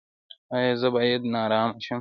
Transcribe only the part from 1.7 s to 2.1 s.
شم؟